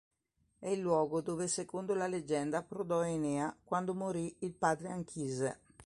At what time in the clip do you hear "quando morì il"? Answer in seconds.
3.63-4.55